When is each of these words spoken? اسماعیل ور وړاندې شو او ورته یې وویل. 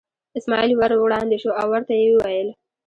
اسماعیل 0.39 0.71
ور 0.77 0.91
وړاندې 1.03 1.37
شو 1.41 1.51
او 1.59 1.67
ورته 1.73 1.93
یې 2.01 2.07
وویل. 2.13 2.47